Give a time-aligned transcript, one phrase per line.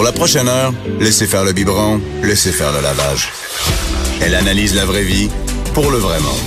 [0.00, 3.28] Pour la prochaine heure, laissez faire le biberon, laissez faire le lavage.
[4.22, 5.28] Elle analyse la vraie vie
[5.74, 6.38] pour le vrai monde.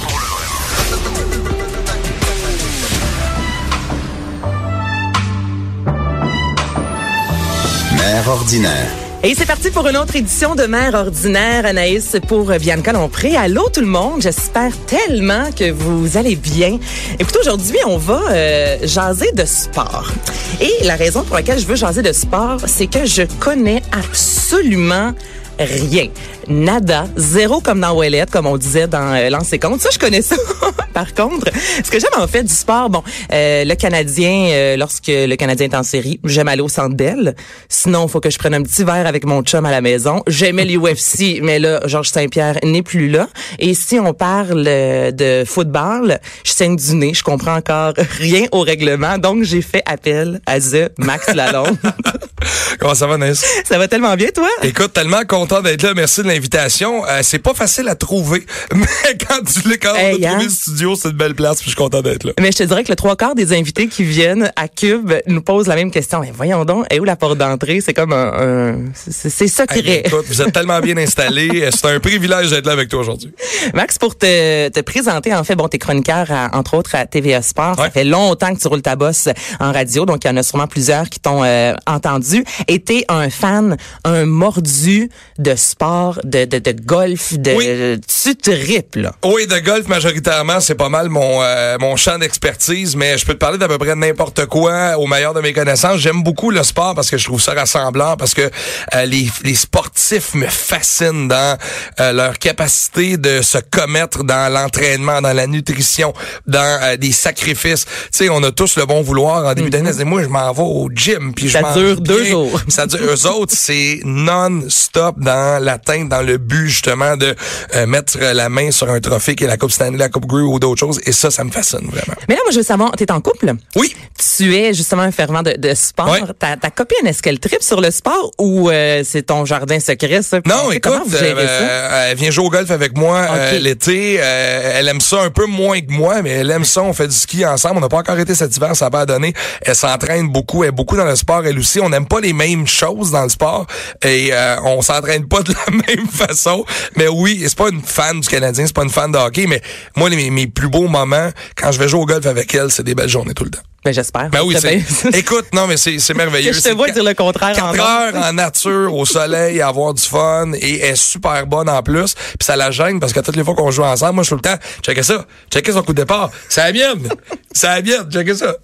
[7.96, 9.03] Mère ordinaire.
[9.26, 13.38] Et c'est parti pour une autre édition de Mère ordinaire, Anaïs, pour Bianca Lompré.
[13.38, 16.78] Allô tout le monde, j'espère tellement que vous allez bien.
[17.18, 20.12] Écoutez, aujourd'hui, on va euh, jaser de sport.
[20.60, 25.14] Et la raison pour laquelle je veux jaser de sport, c'est que je connais absolument
[25.60, 26.10] rien.
[26.48, 27.06] Nada.
[27.16, 29.30] Zéro comme dans Ouellette, comme on disait dans euh,
[29.62, 29.82] compte.
[29.82, 30.36] Ça, je connais ça.
[30.94, 31.48] Par contre,
[31.84, 35.68] ce que j'aime en fait du sport, bon, euh, le Canadien, euh, lorsque le Canadien
[35.68, 37.36] est en série, j'aime aller au Centre Bell.
[37.68, 40.22] Sinon, faut que je prenne un petit verre avec mon chum à la maison.
[40.28, 43.28] J'aimais l'UFC, mais là, Georges Saint-Pierre n'est plus là.
[43.60, 47.14] Et si on parle euh, de football, je saigne du nez.
[47.14, 49.18] Je comprends encore rien au règlement.
[49.18, 51.78] Donc, j'ai fait appel à The Max Lalonde.
[52.80, 53.44] Comment ça va, Ness?
[53.64, 54.50] ça va tellement bien, toi?
[54.62, 55.94] Écoute, tellement content d'être là.
[55.94, 57.06] Merci de l'invitation.
[57.06, 58.86] Euh, c'est pas facile à trouver, mais
[59.28, 60.30] quand tu l'es quand Hey, on a hein?
[60.32, 62.32] trouvé le studio, c'est une belle place, puis je suis content d'être là.
[62.40, 65.42] Mais je te dirais que le trois quarts des invités qui viennent à Cube nous
[65.42, 66.22] posent la même question.
[66.22, 67.82] Mais voyons donc, est où la porte d'entrée?
[67.82, 68.32] C'est comme un...
[68.34, 69.80] un- c'est secret.
[69.86, 71.50] Hey, écoute, vous êtes tellement bien installés.
[71.66, 73.34] Euh, C'est un privilège d'être là avec toi aujourd'hui.
[73.74, 77.42] Max, pour te, te présenter, en fait, bon, t'es chroniqueur, à- entre autres, à TVA
[77.42, 77.76] Sport.
[77.78, 79.28] Ça fait longtemps que tu roules ta bosse
[79.60, 82.46] en radio, donc il y en a sûrement plusieurs qui t'ont euh, entendu.
[82.70, 87.52] Et t'es un fan, un mordu de sport, de, de, de golf, de...
[87.52, 88.00] Oui.
[88.24, 89.14] Tu tripes, là.
[89.24, 93.34] Oui, de golf majoritairement, c'est pas mal mon euh, mon champ d'expertise, mais je peux
[93.34, 96.00] te parler d'à peu près n'importe quoi au meilleur de mes connaissances.
[96.00, 98.50] J'aime beaucoup le sport parce que je trouve ça rassemblant, parce que
[98.96, 101.58] euh, les, les sportifs me fascinent dans
[102.00, 106.14] euh, leur capacité de se commettre dans l'entraînement, dans la nutrition,
[106.48, 107.86] dans euh, des sacrifices.
[107.86, 109.92] Tu sais, on a tous le bon vouloir en début d'année.
[109.94, 112.60] C'est Moi, je m'en vais au gym, puis je Ça dure deux jours.
[112.68, 113.00] Ça dure.
[113.02, 117.36] Eux autres, c'est non-stop dans l'atteinte, dans le but justement de
[117.76, 120.42] euh, mettre la main sur un trophée qui est la Coupe Stanley, la Coupe Grey
[120.42, 121.00] ou d'autres choses.
[121.06, 122.18] Et ça, ça me fascine vraiment.
[122.30, 123.52] Mais là, moi, je veux savoir, t'es en couple?
[123.76, 123.96] Oui.
[124.38, 126.10] Tu es justement un fervent de, de sport.
[126.10, 126.22] Ouais.
[126.40, 130.22] Ta, ta copine, est-ce qu'elle tripe sur le sport ou euh, c'est ton jardin secret,
[130.22, 130.38] ça?
[130.46, 131.52] Non, Comment écoute, vous gérez ça?
[131.52, 134.18] euh, elle vient jouer au golf avec moi euh, l'été.
[134.20, 136.82] Euh, elle aime ça un peu moins que moi, mais elle aime ça.
[136.82, 137.78] On fait du ski ensemble.
[137.78, 139.34] On n'a pas encore été cet hiver, ça va pas donné.
[139.62, 140.64] Elle s'entraîne beaucoup.
[140.64, 141.80] Elle est beaucoup dans le sport, elle aussi.
[141.80, 143.68] On n'aime pas les mêmes choses dans le sport
[144.04, 146.66] et euh, on s'entraîne pas de la même façon.
[146.96, 149.62] Mais oui, c'est pas une fan du Canadien, c'est pas une fan de hockey, mais
[149.96, 152.84] moi, mes, mes plus beaux moments, quand je vais jouer au golf avec elle, c'est
[152.84, 153.62] des belles journées tout le temps.
[153.84, 154.30] Ben, j'espère.
[154.30, 154.82] Ben oui, c'est.
[155.18, 156.54] Écoute, non, mais c'est c'est merveilleux.
[156.54, 160.80] Je te vois dire le contraire heures en nature, au soleil, avoir du fun, et
[160.80, 162.14] elle est super bonne en plus.
[162.14, 164.38] Puis ça la gêne parce que toutes les fois qu'on joue ensemble, moi je suis
[164.38, 166.32] tout le temps, checkez ça, checkez son coup de départ.
[166.48, 167.10] C'est la mienne,
[167.52, 168.56] c'est la mienne, checkez ça.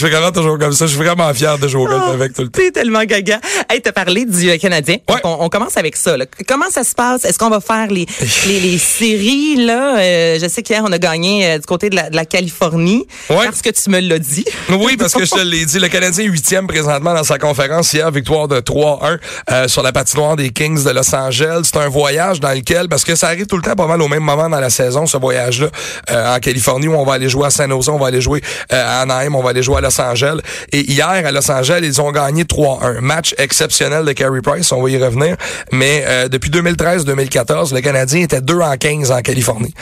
[0.00, 0.86] Je fais vraiment toujours comme ça.
[0.86, 2.58] Je suis vraiment fier de jouer au golf Oh, avec tout le temps.
[2.58, 3.38] T'es tellement gaga.
[3.68, 4.96] Hey, t'as parlé du euh, Canadien.
[5.06, 5.20] Donc, Ouais.
[5.24, 6.16] on, on commence avec ça.
[6.16, 6.24] là.
[6.48, 7.26] Comment ça se passe?
[7.26, 8.06] Est-ce qu'on va faire les,
[8.46, 9.98] les, les séries, là?
[9.98, 13.06] Euh, je sais qu'hier, on a gagné euh, du côté de la, de la Californie.
[13.28, 13.44] Ouais.
[13.44, 14.46] Parce que tu me l'as dit.
[14.70, 17.92] Oui, parce que je te l'ai dit, le Canadien est huitième présentement dans sa conférence
[17.92, 19.18] hier, victoire de 3-1
[19.50, 21.60] euh, sur la patinoire des Kings de Los Angeles.
[21.64, 24.08] C'est un voyage dans lequel, parce que ça arrive tout le temps pas mal au
[24.08, 25.66] même moment dans la saison, ce voyage-là,
[26.10, 28.40] euh, en Californie, où on va aller jouer à San Jose, on va aller jouer
[28.72, 30.40] euh, à Anaheim, on va aller jouer à Los Angeles.
[30.72, 33.00] Et hier, à Los Angeles, ils ont gagné 3-1.
[33.00, 35.36] Match exceptionnel de Carey Price, on va y revenir.
[35.72, 39.74] Mais euh, depuis 2013-2014, le Canadien était 2 en 15 en Californie.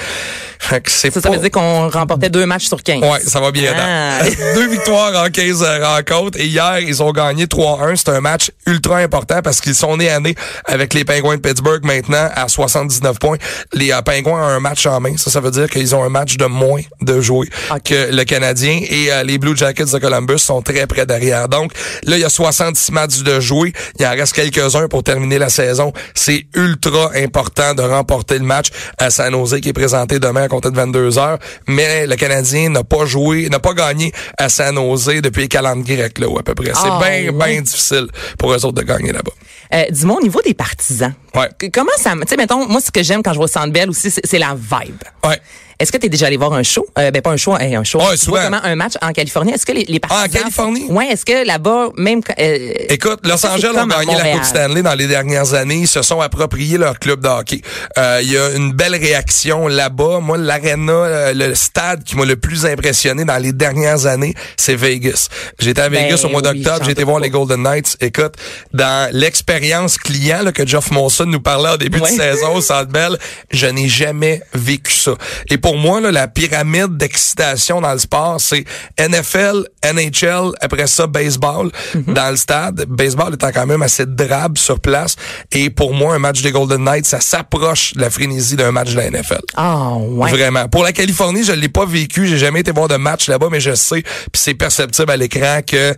[0.59, 3.03] Fait que c'est Ça, ça veut dire qu'on remportait deux matchs sur 15.
[3.03, 3.73] Ouais, ça va bien.
[3.79, 4.19] Ah.
[4.55, 6.39] Deux victoires en 15 rencontres.
[6.39, 7.97] Et hier, ils ont gagné 3-1.
[7.97, 11.41] C'est un match ultra important parce qu'ils sont nés à nez avec les Penguins de
[11.41, 13.39] Pittsburgh maintenant à 79 points.
[13.73, 15.17] Les euh, Penguins ont un match en main.
[15.17, 17.49] Ça, ça veut dire qu'ils ont un match de moins de jouer
[17.85, 18.81] que le Canadien.
[18.91, 21.49] Et euh, les Blue Jackets de Columbus sont très près derrière.
[21.49, 21.73] Donc,
[22.05, 23.73] là, il y a 66 matchs de jouer.
[23.99, 25.93] Il en reste quelques-uns pour terminer la saison.
[26.15, 30.49] C'est ultra important de remporter le match à San Jose qui est présenté demain à
[30.49, 31.39] compter de 22 heures.
[31.67, 35.85] Mais le Canadien n'a pas joué, n'a pas gagné à San Jose depuis les calendes
[35.85, 36.67] grecques, là, ou à peu près.
[36.75, 38.07] C'est Ah, bien, bien difficile
[38.39, 39.33] pour eux autres de gagner là-bas.
[39.75, 41.49] Euh, Dis-moi, au niveau des partisans, Ouais.
[41.73, 42.13] comment ça...
[42.13, 44.27] Tu sais, mettons, moi, ce que j'aime quand je vais au Centre Bell aussi, c'est
[44.27, 45.03] c'est la vibe.
[45.25, 45.39] Ouais.
[45.81, 46.87] Est-ce que tu es déjà allé voir un show?
[46.99, 48.01] Euh, ben, pas un show, hey, un show.
[48.01, 48.41] Ouais, souvent.
[48.43, 49.53] comment un match en Californie?
[49.53, 50.27] Est-ce que les, les partisans...
[50.29, 50.87] en Californie?
[50.91, 52.21] Ouais, est-ce que là-bas, même...
[52.41, 54.33] euh, Écoute, Los Angeles à gagné la.
[54.33, 55.77] Coupe Stanley dans les dernières années.
[55.77, 57.63] Ils se sont appropriés leur club de hockey.
[57.97, 60.19] Euh, Il y a une belle réaction là-bas.
[60.21, 64.75] Moi, l'arena, euh, le stade qui m'a le plus impressionné dans les dernières années, c'est
[64.75, 65.29] Vegas.
[65.61, 66.85] J'étais à Vegas Ben au mois oui, d'octobre.
[66.91, 67.97] été doute voir les Golden Knights.
[68.01, 68.35] Écoute,
[68.73, 72.11] dans l'expérience client là, que Geoff Monson nous parlait au début Ouais.
[72.11, 73.17] de saison au Centre Bell,
[73.53, 75.13] je n'ai jamais vécu ça.
[75.51, 78.65] Et pour moi, là, la pyramide d'excitation dans le sport, c'est
[78.99, 82.15] NFL, NHL, après ça, baseball Mhm.
[82.15, 82.85] dans le stade.
[82.89, 85.17] Baseball étant quand même assez drabe sur place.
[85.53, 88.91] Et pour moi, un match des Golden Knights, ça s'approche de la frénésie d'un match
[88.93, 89.41] de la NFL.
[89.57, 90.31] Ah, ouais.
[90.31, 90.69] Vraiment.
[90.69, 92.27] Pour la Californie, je l'ai pas vécu.
[92.27, 95.61] J'ai jamais été voir de match là-bas, mais je sais, puis c'est perceptible à l'écran
[95.67, 95.95] que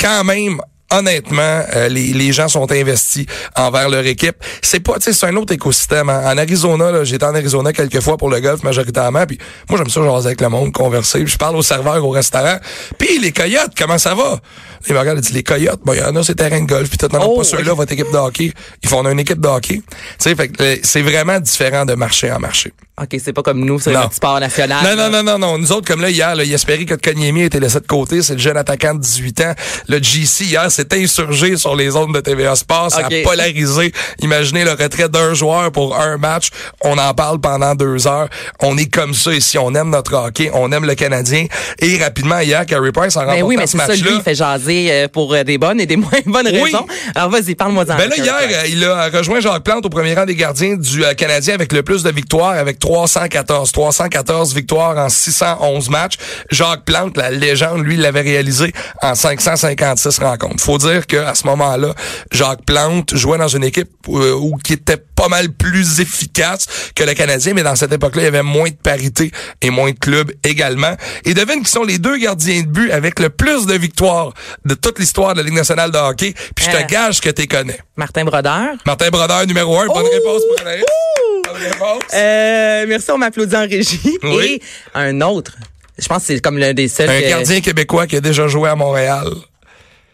[0.00, 0.60] quand même.
[0.92, 3.26] Honnêtement, euh, les, les gens sont investis
[3.56, 4.36] envers leur équipe.
[4.62, 6.08] C'est pas, c'est un autre écosystème.
[6.08, 9.24] En, en Arizona, là, j'étais en Arizona quelques fois pour le golf majoritairement.
[9.26, 9.38] Puis
[9.68, 11.26] moi, j'aime ça jaser avec le monde, converser.
[11.26, 12.56] Je parle aux serveurs au restaurant.
[12.98, 14.40] Puis les coyotes, comment ça va?
[14.88, 15.80] Ils me regardent, ils disent les coyotes.
[15.84, 16.88] Bon, il y en a, c'est terrain de golf.
[16.88, 18.52] Puis tout, non, Oh, pas ceux-là, votre équipe de hockey.
[18.82, 19.82] Ils font une équipe de hockey.
[20.18, 22.72] Tu sais, euh, c'est vraiment différent de marché en marché.
[23.02, 24.84] OK, c'est pas comme nous, c'est notre sport national.
[24.84, 25.58] Non, non, non, non, non.
[25.58, 28.20] Nous autres, comme là, hier, là, Yesperi Kotkaniemi a été laissé de côté.
[28.20, 29.54] C'est le jeune attaquant de 18 ans.
[29.88, 32.90] Le GC, hier, s'est insurgé sur les zones de TVA Sport.
[32.90, 33.92] Ça a polarisé.
[34.20, 36.48] Imaginez le retrait d'un joueur pour un match.
[36.82, 38.28] On en parle pendant deux heures.
[38.60, 39.56] On est comme ça ici.
[39.56, 40.50] On aime notre hockey.
[40.52, 41.46] On aime le Canadien.
[41.78, 44.16] Et rapidement, hier, Carey Price en remportant oui, mais ce c'est ça, lui, match-là.
[44.18, 46.64] il fait jaser euh, pour euh, des bonnes et des moins bonnes Oui.
[46.64, 46.86] raisons.
[47.14, 47.96] Alors, vas-y, parle-moi d'en.
[47.96, 51.02] Ben là, hier, euh, il a rejoint Jacques Plante au premier rang des gardiens du
[51.16, 53.70] Canadien avec le plus de victoires, avec 314.
[53.72, 56.14] 314 victoires en 611 matchs.
[56.50, 60.60] Jacques Plante, la légende, lui, l'avait réalisé en 556 rencontres.
[60.62, 61.94] Faut dire qu'à ce moment-là,
[62.32, 66.66] Jacques Plante jouait dans une équipe euh, où qui était pas mal plus efficace
[66.96, 69.30] que le Canadien, mais dans cette époque-là, il y avait moins de parité
[69.62, 70.96] et moins de clubs également.
[71.24, 74.32] Et devine qui sont les deux gardiens de but avec le plus de victoires
[74.64, 76.34] de toute l'histoire de la Ligue nationale de hockey.
[76.56, 76.82] Puis je Euh.
[76.82, 77.78] te gage que tu connais.
[77.96, 78.70] Martin Brodeur.
[78.84, 79.86] Martin Brodeur, numéro un.
[79.86, 80.64] Bonne réponse pour.
[80.64, 82.02] Bonne réponse.
[82.14, 84.18] Euh, merci, on m'applaudit en régie.
[84.22, 84.60] Oui.
[84.60, 84.62] Et
[84.94, 85.56] un autre.
[85.98, 87.08] Je pense que c'est comme l'un des seuls.
[87.10, 89.28] Un que- gardien québécois qui a déjà joué à Montréal.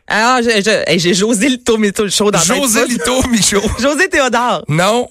[0.09, 1.77] Ah, j'ai José Lito
[2.09, 2.39] show dans.
[2.39, 3.63] José Lito Michaud.
[3.81, 4.65] José Théodore.
[4.69, 5.09] Non.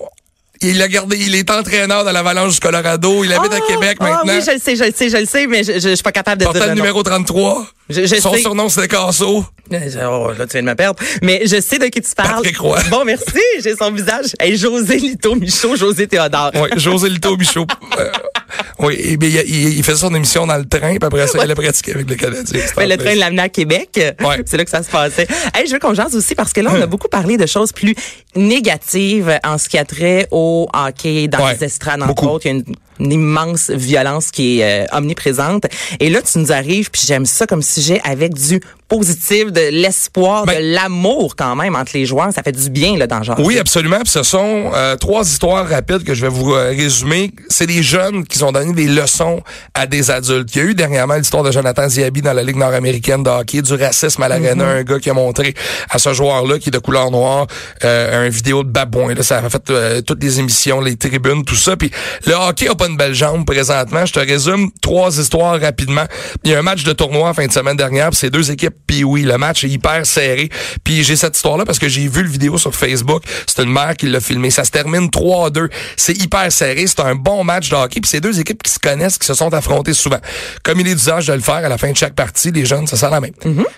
[0.61, 3.23] Il a gardé, il est entraîneur de l'Avalanche du Colorado.
[3.23, 4.33] Il habite à Ah, Québec ah maintenant.
[4.33, 6.03] oui, je le sais, je le sais, je le sais, mais je, je, je suis
[6.03, 6.81] pas capable de Portait dire le nom.
[6.81, 7.67] numéro 33.
[7.89, 8.39] Je- je Son sais.
[8.41, 9.45] surnom, c'était Casso.
[9.71, 10.99] Euh, Oh, là, tu viens de me perdre.
[11.21, 12.35] Mais je sais de qui tu parles.
[12.35, 12.79] Patrick Roy.
[12.89, 13.25] Bon, merci.
[13.63, 14.27] J'ai son visage.
[14.39, 16.51] Hey, José Lito Michaud, José Théodore.
[16.55, 17.65] Oui, José Lito Michaud.
[18.79, 21.51] Oui, et bien, il, il, faisait son émission dans le train, puis après ça, il
[21.51, 22.43] a pratiqué avec le Canadien.
[22.65, 23.89] C'était Ouais, le train l'amenait à Québec.
[24.21, 24.41] Ouais.
[24.45, 25.27] C'est là que ça se passait.
[25.53, 27.71] Hey, je veux qu'on jase aussi parce que là, on a beaucoup parlé de choses
[27.71, 27.95] plus
[28.35, 32.27] négatives en ce qui a trait au hockey, dans Ouais, les estrades, entre beaucoup.
[32.27, 32.45] autres.
[32.45, 32.65] Il y a une,
[32.99, 35.65] une immense violence qui est euh, omniprésente.
[35.99, 40.45] Et là, tu nous arrives, puis j'aime ça comme sujet avec du positif, de l'espoir,
[40.45, 42.31] Ben- de l'amour quand même entre les joueurs.
[42.33, 43.39] Ça fait du bien là dans le genre.
[43.39, 43.99] Oui, absolument.
[43.99, 47.31] Puis ce sont euh, trois histoires rapides que je vais vous euh, résumer.
[47.49, 49.41] C'est des jeunes qui ont donné des leçons
[49.73, 50.55] à des adultes.
[50.55, 53.61] Il y a eu dernièrement l'histoire de Jonathan Ziabi dans la Ligue nord-américaine de hockey,
[53.61, 55.53] du racisme à l'arena, un gars qui a montré
[55.89, 57.47] à ce joueur-là qui est de couleur noire
[57.83, 59.13] euh, un vidéo de babouin.
[59.15, 61.75] Là, ça a fait euh, toutes les émissions, les tribunes, tout ça.
[61.75, 61.91] Puis
[62.25, 64.05] le hockey a pas une belle jambe présentement.
[64.05, 66.05] Je te résume trois histoires rapidement.
[66.43, 68.09] Il y a un match de tournoi en fin de semaine dernière.
[68.09, 68.74] puis C'est deux équipes.
[68.87, 70.49] Puis oui, le match est hyper serré.
[70.83, 73.23] Puis j'ai cette histoire-là parce que j'ai vu le vidéo sur Facebook.
[73.47, 74.49] C'est une mère qui l'a filmé.
[74.49, 75.69] Ça se termine 3-2.
[75.97, 76.85] C'est hyper serré.
[76.87, 78.01] C'est un bon match de hockey.
[78.01, 80.19] Puis c'est deux équipes qui se connaissent, qui se sont affrontées souvent.
[80.63, 82.87] Comme il est d'usage de le faire à la fin de chaque partie, les jeunes,
[82.87, 83.29] ça sert la main.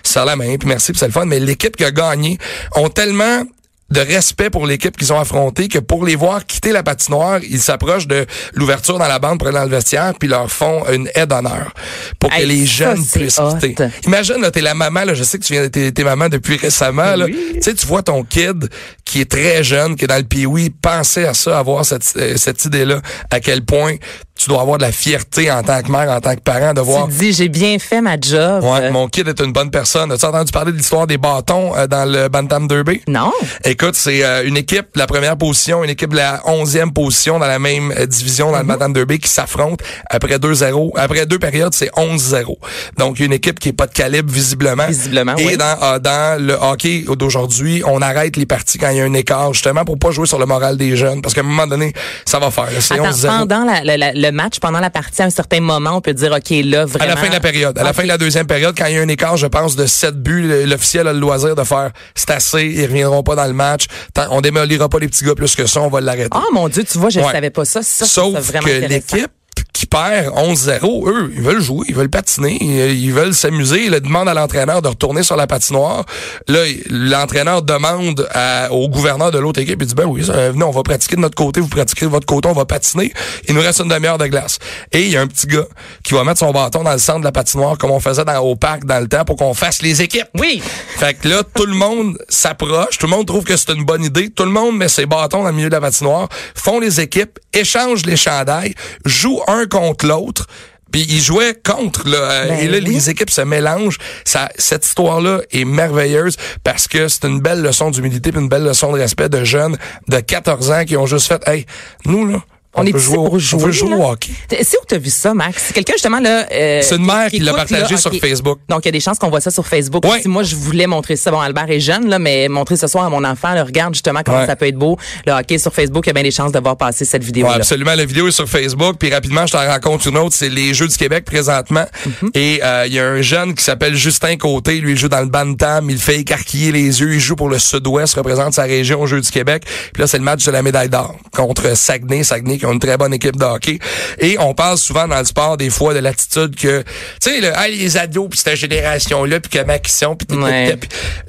[0.02, 0.56] Ça sert la main.
[0.56, 1.24] Puis merci, puis c'est le fun.
[1.24, 2.38] Mais l'équipe qui a gagné
[2.74, 3.42] ont tellement
[3.90, 7.60] de respect pour l'équipe qu'ils ont affrontée que pour les voir quitter la patinoire, ils
[7.60, 11.08] s'approchent de l'ouverture dans la bande pour aller dans le vestiaire puis leur font une
[11.14, 11.72] aide d'honneur
[12.18, 13.54] pour que les ça, jeunes puissent hot.
[13.54, 13.88] quitter.
[14.04, 16.56] Imagine, là, t'es la maman, là, je sais que tu viens t'es, t'es maman depuis
[16.56, 17.26] récemment, là.
[17.26, 18.68] Tu sais, tu vois ton kid
[19.04, 22.36] qui est très jeune, qui est dans le pee penser à ça, avoir cette, euh,
[22.36, 23.94] cette idée-là, à quel point
[24.38, 26.80] tu dois avoir de la fierté en tant que mère, en tant que parent, de
[26.80, 28.62] voir Tu te dis, j'ai bien fait ma job.
[28.62, 30.12] Ouais, mon kid est une bonne personne.
[30.12, 33.02] As-tu entendu parler de l'histoire des bâtons euh, dans le Bantam Derby?
[33.08, 33.32] Non.
[33.64, 37.38] Écoute, c'est euh, une équipe de la première position, une équipe de la onzième position
[37.40, 40.92] dans la même euh, division dans le Bantam Derby qui s'affrontent après 2-0.
[40.96, 42.54] Après deux périodes, c'est 11-0.
[42.96, 44.86] Donc, une équipe qui est pas de calibre visiblement.
[44.86, 45.56] Visiblement, Et oui.
[45.56, 49.14] dans, euh, dans le hockey d'aujourd'hui, on arrête les parties quand il y a un
[49.14, 51.22] écart, justement pour pas jouer sur le moral des jeunes.
[51.22, 51.92] Parce qu'à un moment donné,
[52.24, 52.68] ça va faire.
[52.80, 53.26] C'est Attends, 11-0.
[53.26, 56.14] pendant la- la- la- le match, pendant la partie, à un certain moment, on peut
[56.14, 57.14] dire, OK, là, À vraiment.
[57.14, 57.78] la fin de la période.
[57.78, 57.96] À la Ok.
[57.96, 60.22] fin de la deuxième période, quand il y a un écart, je pense, de 7
[60.22, 63.86] buts, l'officiel a le loisir de faire c'est assez, ils reviendront pas dans le match.
[64.14, 66.28] Tant- On démolira pas les petits gars plus que ça, on va l'arrêter.
[66.34, 67.32] Oh mon Dieu, tu vois, je ne Ouais.
[67.32, 67.82] savais pas ça.
[67.82, 69.28] Ça, Sauf c'est vraiment que l'équipe
[69.72, 73.84] qui perd 11-0, eux, ils veulent jouer, ils veulent patiner, ils ils veulent s'amuser.
[73.86, 76.04] Ils demandent à l'entraîneur de retourner sur la patinoire.
[76.48, 76.60] Là,
[76.90, 80.70] l'entraîneur demande à- au gouverneur de l'autre équipe, il dit, ben oui, ça, venez, on
[80.70, 83.12] va pratiquer de notre côté, vous pratiquez de votre côté, on va patiner.
[83.48, 84.58] Il nous reste une demi-heure de glace.
[84.92, 85.66] Et il y a un petit gars
[86.02, 88.38] qui va mettre son bâton dans le centre de la patinoire comme on faisait dans,
[88.40, 90.26] au parc dans le temps pour qu'on fasse les équipes.
[90.38, 90.60] Oui.
[90.98, 94.04] Fait que là, tout le monde s'approche, tout le monde trouve que c'est une bonne
[94.04, 97.00] idée, tout le monde met ses bâtons dans le milieu de la patinoire, font les
[97.00, 98.74] équipes, échangent les chandails,
[99.04, 100.46] jouent un contre l'autre.
[100.90, 102.94] Puis ils jouaient contre là, euh, Ben et là oui.
[102.94, 103.98] les équipes se mélangent.
[104.24, 108.64] Ça, cette histoire-là est merveilleuse parce que c'est une belle leçon d'humilité, puis une belle
[108.64, 109.76] leçon de respect de jeunes
[110.08, 111.66] de 14 ans qui ont juste fait, hey,
[112.06, 112.38] nous là,
[112.74, 113.96] on, On est peut jouer, au- pour on jouer, peut jouer là.
[113.96, 114.30] au hockey.
[114.50, 115.64] C'est où t'as vu ça, Max?
[115.68, 116.46] C'est quelqu'un justement là.
[116.52, 118.20] euh, C'est une mère qui l'a partagé là, sur ok.
[118.20, 118.58] Facebook.
[118.68, 120.04] Donc il y a des chances qu'on voit ça sur Facebook.
[120.04, 120.20] Ouais.
[120.20, 123.04] Si moi je voulais montrer ça, bon Albert est jeune là, mais montrer ce soir
[123.04, 124.46] à mon enfant, là, regarde justement comment Ouais.
[124.46, 124.98] ça peut être beau.
[125.26, 127.46] Le hockey sur Facebook, il y a bien des chances de voir passer cette vidéo
[127.46, 127.94] Ouais, absolument.
[127.94, 128.96] La vidéo est sur Facebook.
[128.98, 130.34] Puis rapidement, je t'en rencontre une autre.
[130.36, 131.86] C'est les Jeux du Québec présentement.
[132.04, 132.30] Mhm.
[132.34, 134.74] Et euh, il y a un jeune qui s'appelle Justin Côté.
[134.80, 135.88] Lui, il joue dans le Bantam.
[135.90, 137.14] Il fait écarquiller les yeux.
[137.14, 139.64] Il joue pour le Sud-Ouest, représente sa région aux Jeux du Québec.
[139.94, 142.22] Puis là, c'est le match de la médaille d'or contre Saguenay.
[142.24, 143.78] Saguenay qui ont une très bonne équipe de hockey.
[144.18, 146.86] Et on parle souvent dans le sport des fois de l'attitude que, tu
[147.20, 150.78] sais, le, hey, les ados, puis cette génération-là, puis comment ils sont, puis Ouais.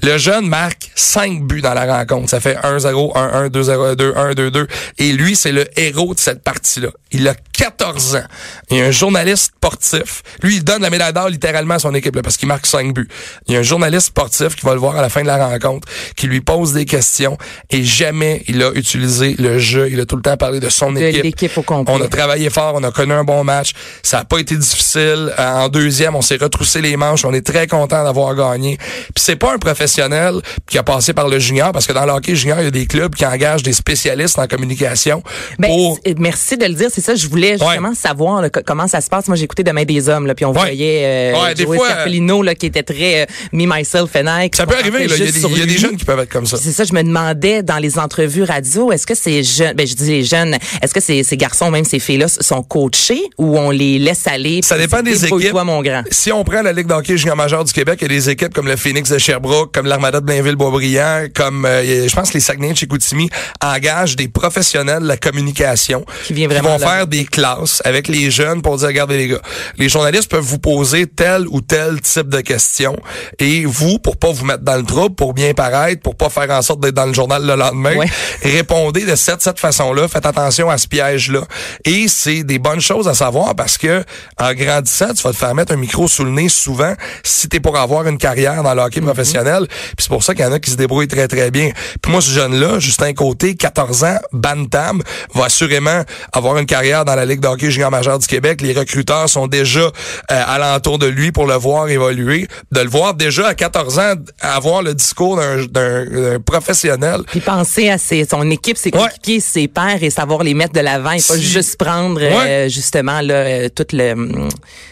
[0.03, 2.29] le jeune marque 5 buts dans la rencontre.
[2.29, 4.67] Ça fait 1-0, 1-1, 2-0, 2-1, 2-2.
[4.98, 6.89] Et lui, c'est le héros de cette partie-là.
[7.12, 8.24] Il a 14 ans.
[8.72, 10.24] Il y a un journaliste sportif.
[10.42, 12.94] Lui, il donne la médaille d'or littéralement à son équipe là, parce qu'il marque 5
[12.94, 13.10] buts.
[13.48, 15.46] Il y a un journaliste sportif qui va le voir à la fin de la
[15.46, 15.86] rencontre,
[16.16, 17.38] qui lui pose des questions
[17.70, 19.89] et jamais il a utilisé le jeu.
[19.92, 21.24] Il a tout le temps parlé de son De équipe.
[21.24, 21.94] l'équipe au complet.
[21.94, 23.72] On a travaillé fort, on a connu un bon match.
[24.04, 25.34] Ça a pas été difficile.
[25.38, 27.25] Euh, En deuxième, on s'est retroussé les manches.
[27.25, 28.78] On est très content d'avoir gagné.
[28.78, 30.36] Puis c'est pas un professionnel
[30.66, 32.72] qui a passé par le junior, parce que dans le hockey junior, il y a
[32.72, 35.22] des clubs qui engagent des spécialistes en communication
[35.58, 36.00] Ben, pour...
[36.18, 37.16] merci de le dire, c'est ça.
[37.16, 39.27] Je voulais justement savoir là, comment ça se passe.
[39.27, 40.60] Moi, j'ai écouté Demain des hommes, là, puis on Ouais.
[40.60, 44.25] voyait euh, Ouais, des Joey fois, Scarpellino, là, qui était très euh, me, myself and
[44.27, 44.50] I.
[44.56, 45.03] Ça peut arriver.
[45.03, 46.58] Il y a des, y a jeunes qui peuvent être comme ça.
[46.58, 49.94] C'est ça, je me demandais dans les entrevues radio, est-ce que ces jeunes, ben je
[49.96, 53.70] dis les jeunes, est-ce que ces, ces garçons, même ces filles-là, sont coachés ou on
[53.72, 54.62] les laisse aller?
[54.63, 55.53] Ça dépend des équipes.
[55.53, 56.03] mon grand?
[56.12, 58.53] Si on prend la Ligue d'hockey junior majeur du Québec, il y a des équipes
[58.53, 62.39] comme le Phoenix de Sherbrooke, comme l'Armada de Blainville-Boisbriand, comme euh, je pense que les
[62.39, 63.29] Saguenay de Chicoutimi
[63.63, 66.88] engagent des professionnels de la communication Qui vient vraiment vont là.
[66.96, 69.41] faire des classes avec les jeunes pour dire regardez les gars,
[69.77, 72.98] les journalistes peuvent vous poser tel ou tel type de questions
[73.39, 76.50] et vous pour pas vous mettre dans le trouble, pour bien paraître, pour pas faire
[76.51, 78.08] en sorte d'être dans le journal le lendemain, Ouais.
[78.43, 81.41] répondez de cette cette façon-là, faites attention à ce piège-là.
[81.86, 84.03] Et c'est des bonnes choses à savoir parce que
[84.38, 86.93] en grandissant, tu vas te faire mettre un micro sous le nez souvent
[87.24, 89.65] si t'es pour avoir une carrière dans le hockey professionnel.
[89.69, 91.72] Puis c'est pour ça qu'il y en a qui se débrouillent très très bien.
[92.01, 95.01] Puis moi ce jeune-là, Justin Côté, 14 ans, Bantam,
[95.34, 96.03] va assurément
[96.34, 98.62] avoir une carrière dans la Ligue de hockey junior majeur du Québec.
[98.62, 99.91] Les recruteurs sont déjà euh,
[100.29, 104.81] alentour de lui pour le voir évoluer, de le voir déjà à 14 ans avoir
[104.81, 107.21] le discours d'un- professionnel.
[107.27, 109.00] Puis penser à ses, son équipe, ses Ouais.
[109.01, 113.21] coéquipiers, ses pairs et savoir les mettre de l'avant et pas juste prendre euh, justement
[113.21, 114.13] là euh, tout le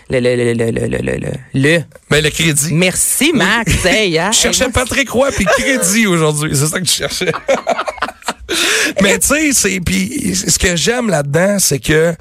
[0.09, 1.79] le le le le le le, le, le- le.
[2.11, 2.73] Mais le crédit.
[2.73, 3.83] Merci Max.
[3.85, 4.29] Hey, hein?
[4.31, 6.51] Je cherchais Patrick Roy puis crédit aujourd'hui.
[6.55, 7.31] C'est ça que je cherchais.
[9.01, 12.15] Mais tu sais, c'est puis ce que j'aime là-dedans, c'est que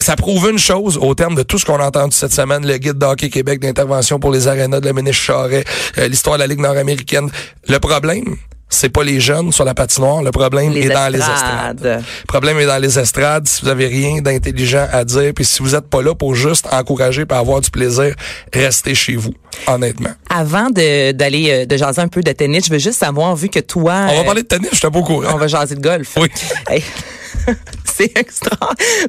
[0.00, 2.78] ça prouve une chose au terme de tout ce qu'on a entendu cette semaine, le
[2.78, 5.64] guide d'Hockey Québec d'intervention pour les arénas de la ministre Charret,
[5.98, 7.30] euh, l'histoire de la Ligue nord-américaine.
[7.68, 8.36] Le problème,
[8.68, 12.02] c'est pas les jeunes sur la patinoire, le problème Les est dans les estrades.
[12.02, 13.48] Le problème est dans les estrades.
[13.48, 16.66] Si vous avez rien d'intelligent à dire, puis si vous êtes pas là pour juste
[16.70, 18.14] encourager et avoir du plaisir,
[18.52, 19.32] restez chez vous,
[19.66, 20.10] honnêtement.
[20.28, 23.48] Avant de d'aller euh, de jaser un peu de tennis, je veux juste savoir vu
[23.48, 25.28] que toi On va euh, parler de tennis, je suis pas au courant.
[25.34, 26.14] on va jaser de golf.
[26.16, 26.28] Oui.
[26.68, 26.82] Hey.
[27.84, 28.56] C'est extra.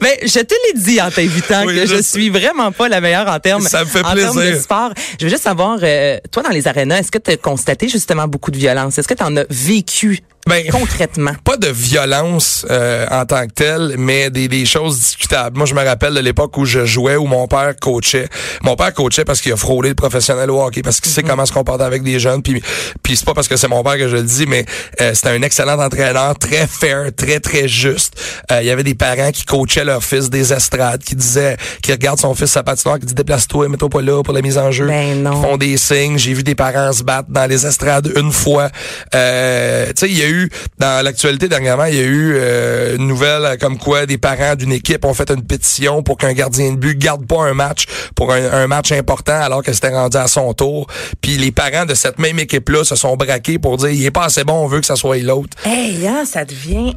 [0.02, 3.28] Mais je te l'ai dit en t'invitant Oui, que je suis vraiment pas la meilleure
[3.28, 4.94] en termes Ça me fait en termes de sport.
[5.20, 8.28] Je veux juste savoir euh, toi dans les arénas, est-ce que tu as constaté justement
[8.28, 8.98] beaucoup de violence?
[8.98, 13.54] Est-ce que tu en as vécu Ben, concrètement pas de violence euh, en tant que
[13.54, 15.58] telle, mais des, des choses discutables.
[15.58, 18.28] Moi, je me rappelle de l'époque où je jouais, où mon père coachait.
[18.64, 21.46] Mon père coachait parce qu'il a frôlé le professionnel au hockey, parce qu'il sait comment
[21.46, 22.42] se comporter avec des jeunes.
[22.42, 22.62] Puis,
[23.04, 24.66] puis c'est pas parce que c'est mon père que je le dis, mais
[25.02, 28.20] euh, c'était un excellent entraîneur, très fair, très très juste.
[28.52, 31.92] Euh, il y avait des parents qui coachaient leur fils des estrades, qui disaient, qui
[31.92, 34.72] regardent son fils sa patinoire, qui dit déplace-toi, mets-toi pas là pour la mise en
[34.72, 34.88] jeu.
[34.88, 35.42] Ben non.
[35.42, 36.18] Qui font des signes.
[36.18, 38.70] J'ai vu des parents se battre dans les estrades une fois.
[39.16, 40.39] Euh, tu sais, il y a eu,
[40.78, 44.72] dans l'actualité dernièrement, il y a eu euh, une nouvelle comme quoi des parents d'une
[44.72, 48.32] équipe ont fait une pétition pour qu'un gardien de but garde pas un match pour
[48.32, 50.88] un, un match important alors que c'était rendu à son tour.
[51.22, 54.26] Puis les parents de cette même équipe-là se sont braqués pour dire il est pas
[54.26, 55.58] assez bon, on veut que ça soit l'autre.
[55.66, 56.96] Hey, hein, ça devient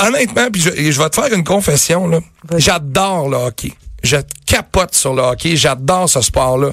[0.00, 2.20] Honnêtement, puis je, je vais te faire une confession là.
[2.56, 3.72] J'adore le hockey.
[4.02, 6.72] Je capote sur le hockey, j'adore ce sport-là.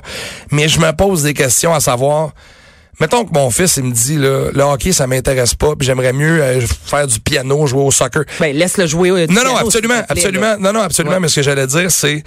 [0.51, 2.32] Mais je me pose des questions à savoir
[3.01, 6.13] Mettons que mon fils il me dit là, le hockey ça m'intéresse pas, puis j'aimerais
[6.13, 8.24] mieux euh, faire du piano, jouer au soccer.
[8.39, 10.41] ben laisse-le jouer au Non non, absolument, plaît, absolument.
[10.51, 10.58] là.
[10.58, 11.20] Non non, absolument, Ouais.
[11.22, 12.24] mais ce que j'allais dire c'est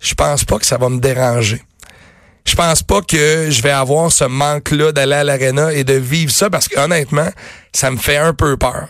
[0.00, 1.62] je pense pas que ça va me déranger.
[2.44, 6.30] je pense pas que je vais avoir ce manque-là d'aller à l'arena et de vivre
[6.32, 7.28] ça parce que honnêtement,
[7.72, 8.88] ça me fait un peu peur.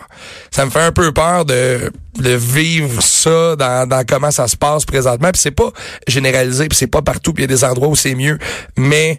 [0.51, 4.57] Ça me fait un peu peur de, de vivre ça dans, dans comment ça se
[4.57, 5.31] passe présentement.
[5.33, 5.71] Puis c'est pas
[6.09, 8.39] généralisé, puis c'est pas partout, puis il y a des endroits où c'est mieux.
[8.77, 9.19] Mais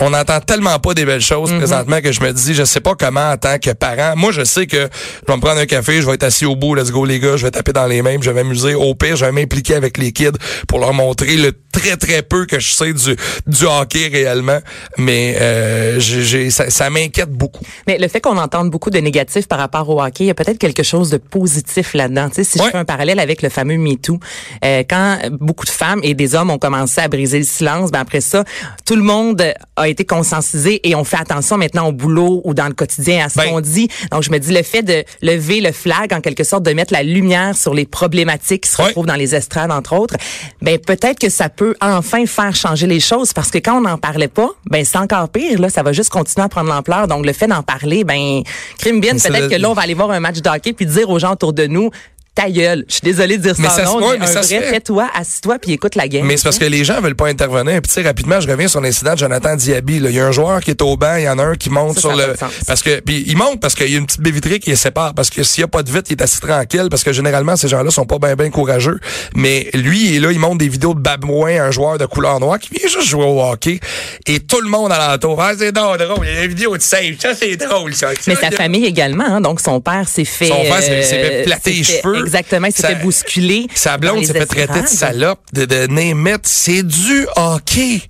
[0.00, 1.58] on n'entend tellement pas des belles choses Mhm.
[1.58, 4.14] présentement que je me dis, je sais pas comment en tant que parent.
[4.16, 6.56] Moi, je sais que je vais me prendre un café, je vais être assis au
[6.56, 8.74] bout, let's go les gars, je vais taper dans les mêmes, je vais m'amuser.
[8.74, 10.30] Au pire, je vais m'impliquer avec les kids
[10.66, 14.58] pour leur montrer le très très peu que je sais du, du hockey réellement.
[14.98, 17.64] Mais euh, j'ai, ça, ça m'inquiète beaucoup.
[17.86, 20.34] Mais le fait qu'on entende beaucoup de négatifs par rapport au hockey, il y a
[20.34, 22.28] peut-être quelque chose de positif là-dedans.
[22.28, 22.66] Tu sais, si Ouais.
[22.66, 24.20] je fais un parallèle avec le fameux MeToo,
[24.64, 28.00] euh, quand beaucoup de femmes et des hommes ont commencé à briser le silence, ben
[28.00, 28.44] après ça,
[28.86, 29.42] tout le monde
[29.76, 33.28] a été conscientisé et on fait attention maintenant au boulot ou dans le quotidien à
[33.28, 33.88] ce Ben- qu'on dit.
[34.10, 36.92] Donc je me dis le fait de lever le flag en quelque sorte, de mettre
[36.92, 38.88] la lumière sur les problématiques qui se Ouais.
[38.88, 40.16] retrouvent dans les estrades entre autres,
[40.60, 43.98] ben peut-être que ça peut enfin faire changer les choses parce que quand on n'en
[43.98, 47.08] parlait pas, ben c'est encore pire là, ça va juste continuer à prendre l'ampleur.
[47.08, 48.42] Donc le fait d'en parler, ben
[48.78, 51.08] crime bien, peut-être que là on va aller voir un match de hockey puis dire
[51.10, 51.90] aux gens autour de nous
[52.34, 52.84] ta gueule.
[52.88, 55.58] Je suis désolée de dire Mais ça, non, mais mais un ça vrai fais-toi, assis-toi
[55.60, 56.24] puis écoute la game.
[56.26, 57.74] Mais c'est parce que les gens veulent pas intervenir.
[57.82, 59.98] Puis tu sais, rapidement, je reviens sur l'incident de Jonathan Diaby.
[60.00, 60.10] là.
[60.10, 61.68] Il y a un joueur qui est au banc, il y en a un qui
[61.70, 62.34] monte Ça, sur ça le.
[62.66, 64.76] Parce que puis il monte parce qu'il y a une petite baie vitrée qui les
[64.76, 65.14] sépare.
[65.14, 66.86] Parce que s'il y a pas de vitre, il est assis tranquille.
[66.90, 68.98] Parce que généralement, ces gens-là sont pas bien bien courageux.
[69.34, 72.40] Mais lui, il est là, il monte des vidéos de Babouin, un joueur de couleur
[72.40, 73.78] noire, qui vient juste jouer au hockey.
[74.26, 75.40] Et tout le monde alentour.
[75.42, 76.26] Ah, c'est drôle, drôle.
[76.26, 77.16] Il y a des vidéos de save.
[77.20, 78.08] Ça, c'est drôle, ça.
[78.26, 81.44] mais sa famille également, hein, donc son père s'est fait, Son père s'est- fait euh,
[81.44, 82.21] plater les cheveux.
[82.22, 83.66] Exactement, il fait bousculer.
[83.74, 86.46] Sa blonde s'est fait traiter de salope, de, de némette.
[86.46, 88.02] C'est du hockey.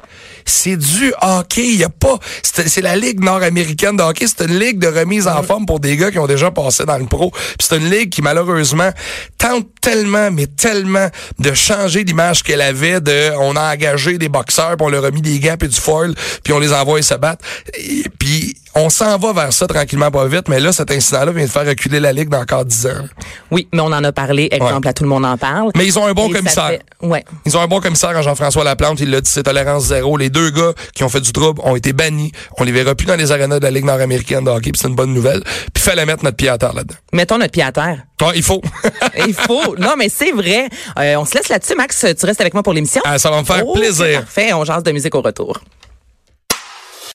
[0.44, 1.66] C'est du hockey.
[1.68, 2.18] Il y a pas.
[2.42, 4.26] C'est la ligue nord-américaine de hockey.
[4.26, 6.98] C'est une ligue de remise en forme pour des gars qui ont déjà passé dans
[6.98, 7.32] le pro.
[7.60, 8.90] C'est une ligue qui malheureusement
[9.38, 13.00] tente tellement, mais tellement de changer l'image qu'elle avait.
[13.00, 15.80] De, on a engagé des boxeurs, puis on leur a mis des gants et du
[15.80, 16.14] foil,
[16.44, 17.44] puis on les envoie se battre.
[17.74, 20.48] Et, puis on s'en va vers ça tranquillement, pas vite.
[20.48, 23.04] Mais là, cet incident-là vient de faire reculer la ligue dans encore 10 ans.
[23.50, 24.88] Oui, mais on en a parlé, exemple, Ouais.
[24.88, 25.70] à tout le monde en parle.
[25.76, 26.68] Mais ils ont un bon Et commissaire.
[26.68, 27.24] fait- ouais.
[27.44, 29.00] Ils ont un bon commissaire en Jean-François Laplante.
[29.00, 30.16] Il l'a dit, c'est tolérance zéro.
[30.16, 32.32] Les deux gars qui ont fait du trouble ont été bannis.
[32.58, 34.72] On les verra plus dans les arénas de la Ligue nord-américaine de hockey.
[34.74, 35.42] C'est une bonne nouvelle.
[35.74, 36.94] Puis fallait mettre notre pied à terre là-dedans.
[37.12, 37.98] Mettons notre pied à terre.
[38.24, 38.62] Ah, il faut.
[39.26, 39.76] Il faut.
[39.78, 40.68] Non, mais c'est vrai.
[40.98, 42.06] Euh, on se laisse là-dessus, Max.
[42.18, 43.02] Tu restes avec moi pour l'émission?
[43.04, 44.20] Ah, ça va me faire Oh, plaisir.
[44.20, 44.52] Parfait.
[44.52, 45.58] On jase de musique au retour.